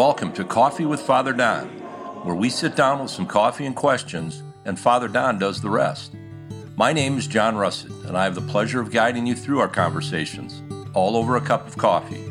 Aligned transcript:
welcome 0.00 0.32
to 0.32 0.42
Coffee 0.42 0.86
with 0.86 0.98
Father 0.98 1.34
Don, 1.34 1.68
where 2.24 2.34
we 2.34 2.48
sit 2.48 2.74
down 2.74 3.02
with 3.02 3.10
some 3.10 3.26
coffee 3.26 3.66
and 3.66 3.76
questions, 3.76 4.42
and 4.64 4.80
Father 4.80 5.08
Don 5.08 5.38
does 5.38 5.60
the 5.60 5.68
rest. 5.68 6.14
My 6.74 6.94
name 6.94 7.18
is 7.18 7.26
John 7.26 7.54
Russet, 7.54 7.90
and 8.06 8.16
I 8.16 8.24
have 8.24 8.34
the 8.34 8.40
pleasure 8.40 8.80
of 8.80 8.90
guiding 8.90 9.26
you 9.26 9.34
through 9.34 9.58
our 9.58 9.68
conversations, 9.68 10.62
all 10.94 11.18
over 11.18 11.36
a 11.36 11.40
cup 11.42 11.66
of 11.66 11.76
coffee, 11.76 12.22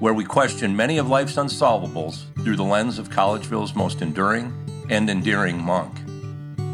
where 0.00 0.12
we 0.12 0.24
question 0.24 0.74
many 0.74 0.98
of 0.98 1.08
life's 1.08 1.36
unsolvables 1.36 2.24
through 2.42 2.56
the 2.56 2.64
lens 2.64 2.98
of 2.98 3.10
Collegeville's 3.10 3.76
most 3.76 4.02
enduring 4.02 4.52
and 4.90 5.08
endearing 5.08 5.62
monk. 5.62 5.96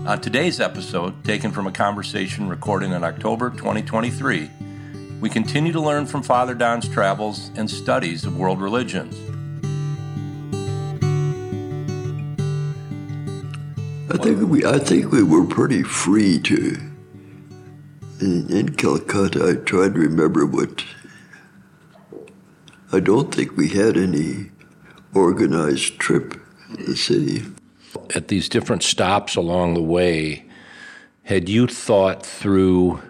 On 0.08 0.18
today's 0.18 0.58
episode, 0.58 1.22
taken 1.22 1.50
from 1.50 1.66
a 1.66 1.70
conversation 1.70 2.48
recorded 2.48 2.92
in 2.92 3.04
October 3.04 3.50
2023, 3.50 4.50
we 5.20 5.28
continue 5.28 5.72
to 5.72 5.80
learn 5.82 6.06
from 6.06 6.22
Father 6.22 6.54
Don's 6.54 6.88
travels 6.88 7.50
and 7.56 7.70
studies 7.70 8.24
of 8.24 8.38
world 8.38 8.62
religions. 8.62 9.33
I 14.14 14.16
think 14.18 14.48
we 14.48 14.64
I 14.64 14.78
think 14.78 15.10
we 15.10 15.24
were 15.24 15.44
pretty 15.44 15.82
free 15.82 16.38
to 16.38 16.78
in, 18.20 18.48
in 18.48 18.76
Calcutta 18.76 19.48
I 19.48 19.64
tried 19.64 19.94
to 19.94 20.00
remember 20.00 20.46
what 20.46 20.84
I 22.92 23.00
don't 23.00 23.34
think 23.34 23.56
we 23.56 23.70
had 23.70 23.96
any 23.96 24.50
organized 25.14 25.98
trip 25.98 26.40
to 26.76 26.84
the 26.84 26.96
city. 26.96 27.42
At 28.14 28.28
these 28.28 28.48
different 28.48 28.84
stops 28.84 29.34
along 29.34 29.74
the 29.74 29.82
way, 29.82 30.44
had 31.24 31.48
you 31.48 31.66
thought 31.66 32.24
through 32.24 33.02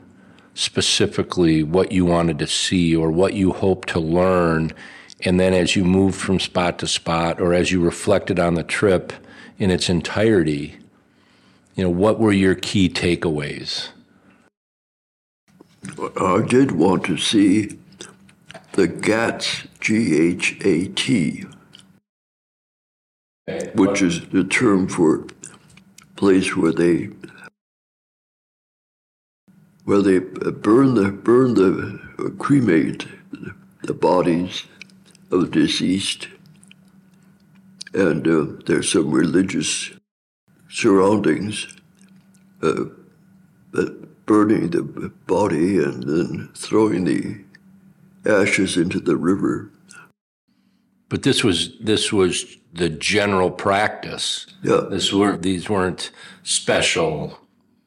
specifically 0.54 1.62
what 1.62 1.92
you 1.92 2.06
wanted 2.06 2.38
to 2.38 2.46
see 2.46 2.96
or 2.96 3.10
what 3.10 3.34
you 3.34 3.52
hoped 3.52 3.90
to 3.90 4.00
learn? 4.00 4.72
And 5.20 5.38
then 5.38 5.52
as 5.52 5.76
you 5.76 5.84
moved 5.84 6.18
from 6.18 6.40
spot 6.40 6.78
to 6.78 6.86
spot 6.86 7.42
or 7.42 7.52
as 7.52 7.70
you 7.70 7.82
reflected 7.82 8.38
on 8.38 8.54
the 8.54 8.64
trip 8.64 9.12
in 9.58 9.70
its 9.70 9.90
entirety, 9.90 10.78
you 11.74 11.84
know, 11.84 11.90
what 11.90 12.18
were 12.20 12.32
your 12.32 12.54
key 12.54 12.88
takeaways? 12.88 13.88
I 16.20 16.42
did 16.46 16.72
want 16.72 17.04
to 17.04 17.16
see 17.16 17.78
the 18.72 18.86
ghats, 18.86 19.64
G 19.80 20.18
H 20.18 20.56
A 20.64 20.88
T, 20.88 21.44
which 23.74 24.00
is 24.00 24.26
the 24.28 24.44
term 24.44 24.88
for 24.88 25.26
place 26.16 26.56
where 26.56 26.72
they 26.72 27.10
where 29.84 30.00
they 30.00 30.20
burn 30.20 30.94
the 30.94 31.10
burn 31.10 31.54
the 31.54 32.00
cremate 32.38 33.06
the 33.82 33.94
bodies 33.94 34.64
of 35.30 35.50
deceased, 35.50 36.28
and 37.92 38.26
uh, 38.26 38.46
there's 38.66 38.92
some 38.92 39.10
religious 39.10 39.90
surroundings, 40.74 41.68
uh, 42.62 42.84
burning 44.26 44.70
the 44.70 45.12
body 45.26 45.78
and 45.78 46.02
then 46.02 46.50
throwing 46.54 47.04
the 47.04 47.40
ashes 48.26 48.76
into 48.76 48.98
the 48.98 49.16
river. 49.16 49.70
But 51.08 51.22
this 51.22 51.44
was 51.44 51.78
this 51.78 52.12
was 52.12 52.56
the 52.72 52.88
general 52.88 53.50
practice. 53.50 54.46
Yeah. 54.62 54.80
This 54.90 55.12
were 55.12 55.36
these 55.36 55.70
weren't 55.70 56.10
special. 56.42 57.38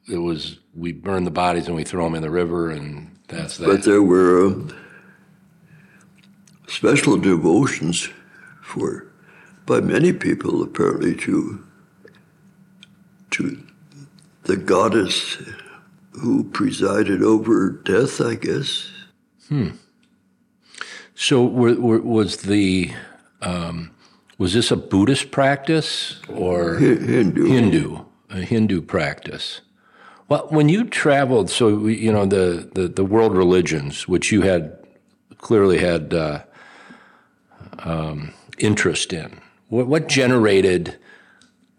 It 0.10 0.20
was 0.20 0.60
we 0.74 0.94
burn 0.94 1.26
the 1.26 1.32
bodies 1.32 1.68
and 1.68 1.76
we 1.76 1.84
throw 1.84 2.06
them 2.06 2.16
in 2.16 2.22
the 2.22 2.30
river, 2.30 2.70
and 2.70 3.18
that's 3.28 3.58
that. 3.58 3.66
But 3.66 3.84
there 3.84 4.04
were 4.04 4.46
um, 4.46 4.74
special 6.68 7.18
devotions 7.18 8.10
for 8.62 9.12
by 9.66 9.82
many 9.82 10.14
people 10.14 10.64
apparently 10.64 11.16
to 11.16 11.68
to 13.38 13.64
the 14.44 14.58
goddess 14.58 15.38
who 16.12 16.44
presided 16.46 17.22
over 17.22 17.70
death, 17.70 18.20
I 18.20 18.36
guess. 18.36 18.90
Hmm. 19.48 19.70
So 21.16 21.46
were, 21.46 21.76
were, 21.76 22.02
was 22.02 22.38
the 22.38 22.92
um, 23.42 23.92
was 24.38 24.54
this 24.54 24.72
a 24.72 24.76
Buddhist 24.76 25.32
practice 25.32 26.20
or 26.30 26.76
Hi- 26.76 26.86
Hindu. 26.86 27.46
Hindu 27.46 28.06
a 28.30 28.42
Hindu 28.42 28.82
practice? 28.82 29.62
Well, 30.30 30.48
when 30.50 30.68
you 30.68 30.84
traveled, 30.84 31.50
so 31.50 31.88
you 31.88 32.12
know 32.12 32.26
the, 32.26 32.70
the, 32.74 32.88
the 32.88 33.06
world 33.06 33.36
religions, 33.36 34.08
which 34.08 34.32
you 34.32 34.42
had 34.42 34.78
clearly 35.38 35.78
had 35.78 36.14
uh, 36.14 36.44
um, 37.80 38.34
interest 38.58 39.14
in, 39.14 39.40
what, 39.70 39.88
what 39.88 40.08
generated 40.08 40.98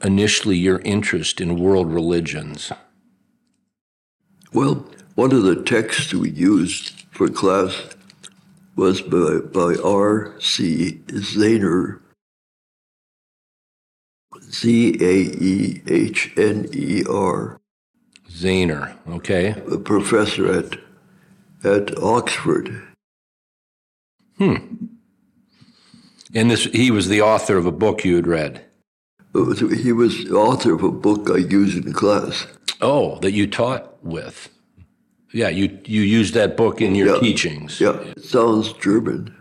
initially 0.02 0.56
your 0.56 0.80
interest 0.80 1.40
in 1.40 1.58
world 1.58 1.92
religions? 1.92 2.72
Well, 4.52 4.86
one 5.14 5.32
of 5.32 5.42
the 5.42 5.62
texts 5.62 6.14
we 6.14 6.30
used 6.30 7.04
for 7.10 7.28
class 7.28 7.74
was 8.76 9.02
by, 9.02 9.38
by 9.38 9.74
R.C. 9.82 11.00
Zaehner, 11.08 12.00
Z 14.50 14.96
A 15.00 15.14
E 15.44 15.82
H 15.88 16.32
N 16.36 16.68
E 16.72 17.02
R, 17.10 17.60
Zaehner, 18.30 18.96
okay. 19.08 19.60
a 19.70 19.78
professor 19.78 20.50
at, 20.50 20.78
at 21.64 21.98
Oxford. 21.98 22.86
Hmm. 24.38 24.56
And 26.34 26.50
this 26.50 26.64
he 26.64 26.90
was 26.90 27.08
the 27.08 27.22
author 27.22 27.56
of 27.56 27.66
a 27.66 27.72
book 27.72 28.04
you 28.04 28.16
had 28.16 28.26
read. 28.26 28.64
He 29.34 29.92
was 29.92 30.24
the 30.24 30.34
author 30.34 30.74
of 30.74 30.82
a 30.82 30.90
book 30.90 31.30
I 31.30 31.36
use 31.38 31.76
in 31.76 31.92
class. 31.92 32.46
Oh, 32.80 33.18
that 33.20 33.32
you 33.32 33.46
taught 33.46 34.02
with. 34.04 34.48
Yeah, 35.32 35.48
you 35.50 35.78
you 35.84 36.00
used 36.02 36.34
that 36.34 36.56
book 36.56 36.80
in 36.80 36.94
your 36.94 37.14
Yeah. 37.14 37.20
teachings. 37.20 37.80
Yeah, 37.80 38.00
it 38.00 38.24
sounds 38.24 38.72
German. 38.74 39.34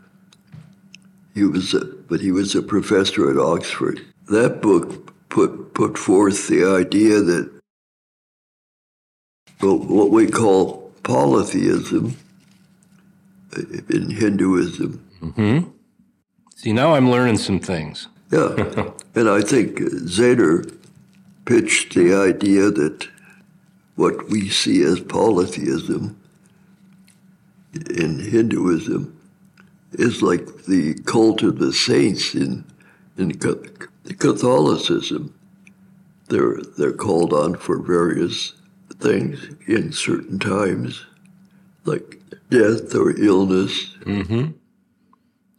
He 1.33 1.43
was, 1.43 1.73
a, 1.73 1.85
but 2.09 2.19
he 2.19 2.31
was 2.31 2.55
a 2.55 2.61
professor 2.63 3.29
at 3.29 3.37
Oxford. 3.37 4.01
That 4.27 4.61
book 4.61 5.13
put 5.29 5.73
put 5.73 5.97
forth 5.97 6.47
the 6.47 6.65
idea 6.65 7.21
that 7.21 7.49
well, 9.61 9.77
what 9.77 10.09
we 10.11 10.27
call 10.27 10.91
polytheism 11.03 12.17
uh, 13.55 13.61
in 13.89 14.09
Hinduism. 14.09 14.99
Hmm. 15.35 15.59
See, 16.55 16.73
now 16.73 16.93
I'm 16.95 17.09
learning 17.09 17.37
some 17.37 17.59
things. 17.59 18.07
Yeah, 18.29 18.91
and 19.15 19.29
I 19.29 19.41
think 19.41 19.79
Zader 19.79 20.77
pitched 21.45 21.95
the 21.95 22.13
idea 22.13 22.69
that 22.71 23.07
what 23.95 24.29
we 24.29 24.49
see 24.49 24.83
as 24.83 24.99
polytheism 24.99 26.19
in 27.73 28.19
Hinduism 28.19 29.17
is 29.93 30.21
like 30.21 30.65
the 30.65 30.93
cult 31.05 31.41
of 31.43 31.59
the 31.59 31.73
saints 31.73 32.35
in 32.35 32.65
in 33.17 33.31
Catholicism. 34.19 35.33
They're 36.27 36.57
they're 36.77 36.93
called 36.93 37.33
on 37.33 37.55
for 37.55 37.77
various 37.81 38.53
things 38.99 39.49
in 39.67 39.91
certain 39.91 40.39
times, 40.39 41.05
like 41.85 42.21
death 42.49 42.93
or 42.95 43.17
illness. 43.19 43.95
Mm-hmm. 44.01 44.51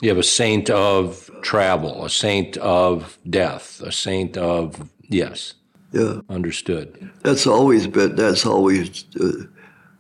You 0.01 0.09
have 0.09 0.19
a 0.19 0.23
saint 0.23 0.71
of 0.71 1.28
travel, 1.43 2.05
a 2.05 2.11
saint 2.11 2.57
of 2.59 3.19
death, 3.29 3.81
a 3.83 3.93
saint 3.93 4.37
of 4.37 4.89
yes, 5.09 5.55
Yeah. 5.93 6.21
understood. 6.29 7.11
That's 7.23 7.47
always 7.47 7.87
been, 7.87 8.17
that's 8.17 8.45
always 8.47 9.05
uh, 9.21 9.45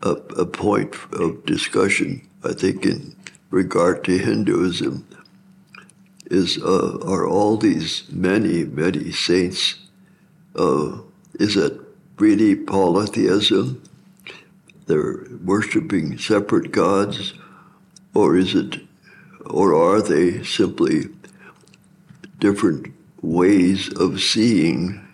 a, 0.03 0.10
a 0.43 0.47
point 0.47 0.94
of 1.12 1.44
discussion, 1.47 2.21
I 2.45 2.53
think, 2.53 2.84
in 2.86 3.15
regard 3.51 4.04
to 4.04 4.18
Hinduism, 4.18 5.07
is 6.30 6.59
uh, 6.59 6.98
are 7.07 7.27
all 7.27 7.57
these 7.57 8.04
many, 8.13 8.65
many 8.65 9.13
saints, 9.13 9.77
uh, 10.57 10.98
is 11.41 11.57
it 11.57 11.72
really 12.18 12.54
polytheism? 12.54 13.83
They're 14.86 15.27
worshiping 15.45 16.18
separate 16.18 16.71
gods, 16.72 17.34
or 18.15 18.36
is 18.36 18.54
it, 18.54 18.80
or 19.47 19.74
are 19.74 20.03
they 20.03 20.42
simply 20.45 21.09
different 22.39 22.93
ways 23.23 23.93
of 23.95 24.21
seeing 24.21 25.07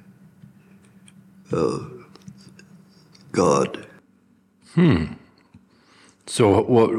God? 3.32 3.86
Hmm. 4.74 5.04
So 6.26 6.62
what 6.62 6.90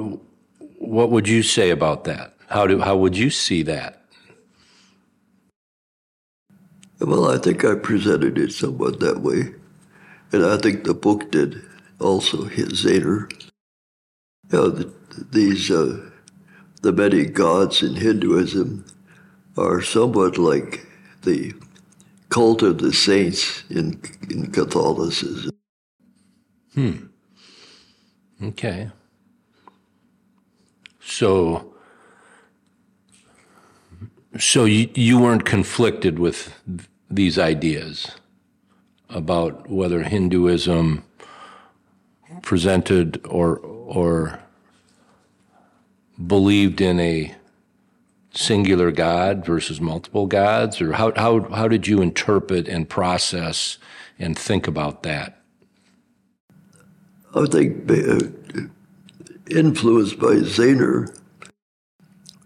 what 0.79 1.11
would 1.11 1.27
you 1.27 1.43
say 1.43 1.69
about 1.71 2.03
that? 2.05 2.35
How 2.49 2.67
do 2.67 2.81
how 2.81 2.97
would 2.97 3.17
you 3.17 3.29
see 3.29 3.63
that? 3.63 4.01
Well, 6.99 7.29
I 7.29 7.37
think 7.37 7.65
I 7.65 7.75
presented 7.75 8.37
it 8.37 8.53
somewhat 8.53 8.99
that 9.01 9.21
way. 9.21 9.53
And 10.31 10.45
I 10.45 10.57
think 10.57 10.83
the 10.83 10.93
book 10.93 11.31
did 11.31 11.61
also 11.99 12.45
hit 12.45 12.69
Zader. 12.69 13.31
You 14.51 14.57
know, 14.57 14.69
the, 14.69 14.93
these, 15.31 15.69
uh, 15.69 16.09
the 16.81 16.93
many 16.93 17.25
gods 17.25 17.83
in 17.83 17.95
Hinduism 17.95 18.85
are 19.57 19.81
somewhat 19.81 20.37
like 20.37 20.85
the 21.23 21.53
cult 22.29 22.61
of 22.61 22.79
the 22.79 22.93
saints 22.93 23.63
in, 23.69 24.01
in 24.29 24.51
Catholicism. 24.51 25.51
Hmm. 26.73 27.05
Okay. 28.43 28.89
So, 30.99 31.73
so 34.37 34.65
you, 34.65 34.89
you 34.93 35.19
weren't 35.19 35.45
conflicted 35.45 36.19
with 36.19 36.53
these 37.09 37.39
ideas 37.39 38.11
about 39.09 39.69
whether 39.69 40.03
Hinduism 40.03 41.03
presented 42.41 43.21
or 43.25 43.57
or 43.59 44.39
believed 46.27 46.81
in 46.81 46.99
a 46.99 47.35
singular 48.35 48.91
God 48.91 49.45
versus 49.45 49.81
multiple 49.81 50.27
gods, 50.27 50.81
or 50.81 50.93
how 50.93 51.13
how 51.15 51.41
how 51.51 51.67
did 51.67 51.87
you 51.87 52.01
interpret 52.01 52.67
and 52.67 52.87
process 52.87 53.77
and 54.19 54.37
think 54.37 54.67
about 54.67 55.03
that? 55.03 55.41
I 57.33 57.45
think 57.45 57.89
uh, 57.91 58.19
influenced 59.49 60.19
by 60.19 60.35
Zaehner, 60.35 61.17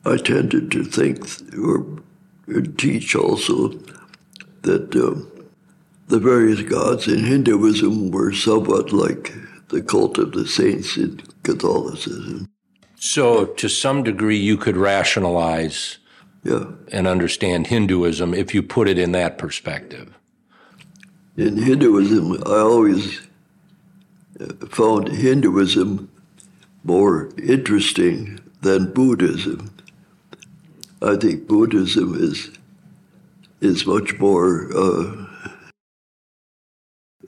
I 0.06 0.18
tended 0.18 0.71
to 0.71 0.83
think 0.83 1.25
or 1.57 2.01
teach 2.77 3.15
also 3.15 3.69
that 4.63 4.95
um, 4.95 5.31
the 6.07 6.19
various 6.19 6.63
gods 6.63 7.07
in 7.07 7.24
Hinduism 7.24 8.12
were 8.12 8.33
somewhat 8.33 8.92
like 8.92 9.33
the 9.68 9.81
cult 9.81 10.18
of 10.18 10.31
the 10.31 10.47
saints 10.47 10.97
in 10.97 11.21
Catholicism. 11.44 12.50
So, 13.01 13.46
to 13.46 13.69
some 13.69 14.04
degree, 14.04 14.38
you 14.38 14.57
could 14.57 14.75
rationalize 14.75 16.00
yeah. 16.44 16.66
and 16.92 17.07
understand 17.07 17.68
Hinduism 17.68 18.34
if 18.34 18.54
you 18.54 18.62
put 18.62 18.90
it 18.90 18.98
in 19.00 19.13
that 19.13 19.38
perspective. 19.38 20.13
In 21.38 21.56
Hinduism, 21.56 22.44
I 22.46 22.57
always 22.57 23.22
uh, 24.42 24.48
found 24.68 25.07
Hinduism 25.07 26.12
more 26.84 27.30
interesting 27.42 28.42
than 28.62 28.92
Buddhism. 28.92 29.74
I 31.02 31.16
think 31.16 31.48
Buddhism 31.48 32.22
is 32.22 32.52
is 33.62 33.86
much 33.86 34.19
more 34.19 34.69
uh, 34.75 35.25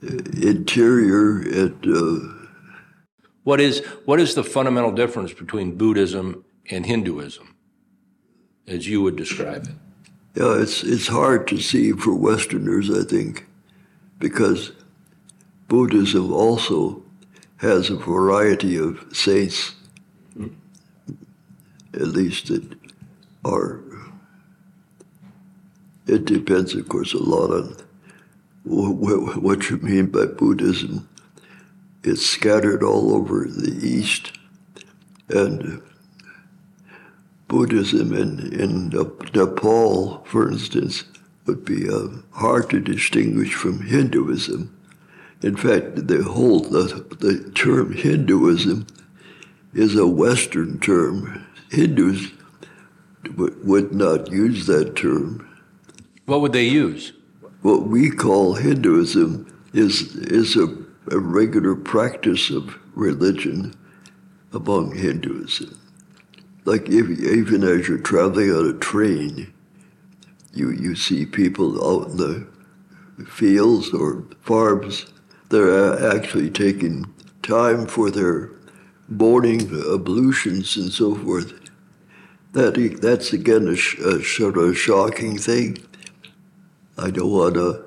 interior 0.02 1.38
and. 1.38 1.86
Uh, 1.86 2.41
what 3.44 3.60
is 3.60 3.80
what 4.04 4.20
is 4.20 4.34
the 4.34 4.44
fundamental 4.44 4.92
difference 4.92 5.32
between 5.32 5.76
Buddhism 5.76 6.44
and 6.70 6.86
Hinduism, 6.86 7.54
as 8.66 8.88
you 8.88 9.02
would 9.02 9.16
describe 9.16 9.64
it? 9.64 9.74
Yeah, 10.34 10.60
it's 10.60 10.82
it's 10.82 11.08
hard 11.08 11.46
to 11.48 11.58
see 11.58 11.92
for 11.92 12.14
Westerners, 12.14 12.90
I 12.90 13.04
think, 13.04 13.46
because 14.18 14.72
Buddhism 15.68 16.32
also 16.32 17.02
has 17.56 17.90
a 17.90 17.96
variety 17.96 18.76
of 18.76 19.04
saints, 19.12 19.74
at 21.94 22.08
least 22.08 22.48
that 22.48 22.76
are. 23.44 23.80
It 26.06 26.24
depends, 26.24 26.74
of 26.74 26.88
course, 26.88 27.14
a 27.14 27.18
lot 27.18 27.50
on 27.50 27.76
what 28.64 29.70
you 29.70 29.76
mean 29.78 30.06
by 30.06 30.26
Buddhism. 30.26 31.08
It's 32.04 32.26
scattered 32.26 32.82
all 32.82 33.14
over 33.14 33.46
the 33.48 33.78
East, 33.86 34.32
and 35.28 35.82
Buddhism 37.48 38.12
in, 38.12 38.52
in 38.52 38.88
Nepal, 38.88 40.24
for 40.24 40.50
instance, 40.50 41.04
would 41.46 41.64
be 41.64 41.88
uh, 41.88 42.08
hard 42.32 42.70
to 42.70 42.80
distinguish 42.80 43.54
from 43.54 43.82
Hinduism. 43.82 44.76
In 45.42 45.56
fact, 45.56 46.06
the 46.08 46.22
whole 46.22 46.60
the, 46.60 47.04
the 47.18 47.50
term 47.54 47.92
Hinduism 47.92 48.86
is 49.74 49.96
a 49.96 50.06
Western 50.06 50.78
term. 50.80 51.46
Hindus 51.70 52.30
w- 53.24 53.56
would 53.64 53.92
not 53.92 54.30
use 54.30 54.66
that 54.66 54.94
term. 54.94 55.48
What 56.26 56.40
would 56.40 56.52
they 56.52 56.64
use? 56.64 57.12
what 57.62 57.84
we 57.84 58.10
call 58.10 58.54
Hinduism 58.54 59.46
is 59.72 60.14
is 60.16 60.56
a, 60.56 60.66
a 61.10 61.18
regular 61.18 61.74
practice 61.74 62.50
of 62.50 62.78
religion 62.94 63.74
among 64.52 64.96
Hinduism. 64.96 65.78
Like 66.64 66.88
if, 66.88 67.10
even 67.20 67.64
as 67.64 67.88
you're 67.88 67.98
traveling 67.98 68.50
on 68.50 68.68
a 68.68 68.78
train, 68.78 69.52
you 70.54 70.70
you 70.70 70.94
see 70.94 71.26
people 71.26 71.82
out 71.84 72.10
in 72.10 72.16
the 72.18 72.46
fields 73.26 73.92
or 73.92 74.24
farms. 74.42 75.06
They're 75.48 76.14
actually 76.14 76.50
taking 76.50 77.12
time 77.42 77.86
for 77.86 78.10
their 78.10 78.50
morning 79.08 79.62
ablutions 79.92 80.76
and 80.76 80.92
so 80.92 81.14
forth. 81.14 81.52
That 82.52 82.98
that's 83.00 83.32
again 83.32 83.66
a, 83.66 83.72
a 84.08 84.22
sort 84.22 84.56
of 84.56 84.76
shocking 84.76 85.38
thing 85.38 85.78
I 86.98 87.10
don't 87.10 87.30
want 87.30 87.56
a, 87.56 87.82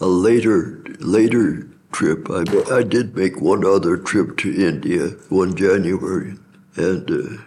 a 0.00 0.06
later 0.06 0.82
later 1.00 1.66
trip. 1.92 2.28
I, 2.30 2.44
I 2.72 2.82
did 2.82 3.16
make 3.16 3.40
one 3.40 3.64
other 3.64 3.96
trip 3.96 4.36
to 4.38 4.54
India 4.54 5.08
one 5.28 5.56
January, 5.56 6.36
and 6.76 7.10
uh, 7.10 7.42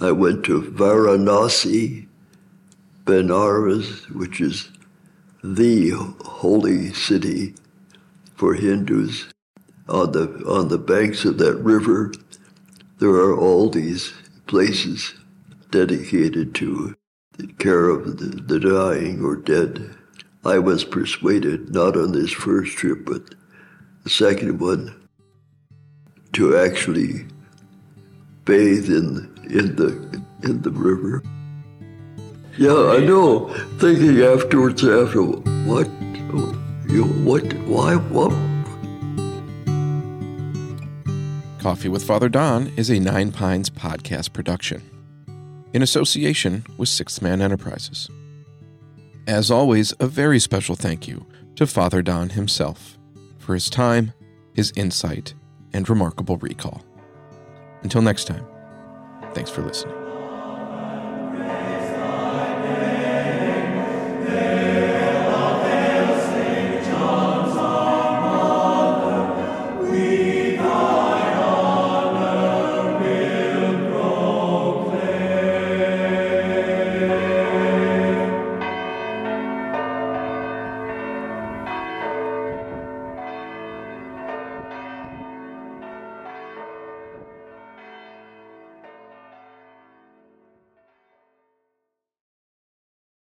I 0.00 0.12
went 0.12 0.44
to 0.46 0.62
Varanasi, 0.62 2.06
Benares, 3.04 4.10
which 4.10 4.40
is 4.40 4.70
the 5.42 5.90
holy 6.24 6.92
city 6.92 7.54
for 8.34 8.54
Hindus. 8.54 9.28
On 9.88 10.12
the 10.12 10.28
on 10.48 10.68
the 10.68 10.78
banks 10.78 11.24
of 11.26 11.36
that 11.38 11.56
river, 11.56 12.12
there 12.98 13.10
are 13.10 13.36
all 13.36 13.68
these 13.68 14.14
places 14.46 15.14
dedicated 15.70 16.54
to 16.54 16.94
the 17.36 17.48
care 17.54 17.88
of 17.88 18.18
the, 18.18 18.26
the 18.26 18.60
dying 18.60 19.22
or 19.22 19.36
dead. 19.36 19.94
I 20.44 20.58
was 20.58 20.84
persuaded, 20.84 21.70
not 21.70 21.96
on 21.96 22.12
this 22.12 22.32
first 22.32 22.76
trip, 22.76 23.04
but 23.04 23.34
the 24.04 24.10
second 24.10 24.60
one, 24.60 24.94
to 26.34 26.56
actually 26.56 27.26
bathe 28.44 28.88
in 28.88 29.30
in 29.50 29.76
the 29.76 30.22
in 30.42 30.62
the 30.62 30.70
river. 30.70 31.22
Yeah, 32.56 32.92
I 32.92 32.98
know. 32.98 33.48
Thinking 33.78 34.20
afterwards, 34.22 34.84
after 34.84 35.22
what, 35.22 35.88
you 36.88 37.04
what, 37.24 37.52
why, 37.64 37.96
what? 37.96 38.30
Coffee 41.60 41.88
with 41.88 42.04
Father 42.04 42.28
Don 42.28 42.68
is 42.76 42.90
a 42.90 43.00
Nine 43.00 43.32
Pines 43.32 43.70
podcast 43.70 44.32
production 44.32 44.82
in 45.72 45.82
association 45.82 46.64
with 46.76 46.88
Sixth 46.88 47.22
Man 47.22 47.40
Enterprises. 47.40 48.08
As 49.26 49.50
always, 49.50 49.94
a 49.98 50.06
very 50.06 50.38
special 50.38 50.76
thank 50.76 51.08
you 51.08 51.26
to 51.56 51.66
Father 51.66 52.02
Don 52.02 52.28
himself 52.28 52.98
for 53.44 53.54
his 53.54 53.70
time, 53.70 54.12
his 54.54 54.72
insight, 54.74 55.34
and 55.72 55.88
remarkable 55.88 56.38
recall. 56.38 56.82
Until 57.82 58.02
next 58.02 58.24
time, 58.24 58.46
thanks 59.34 59.50
for 59.50 59.62
listening. 59.62 60.03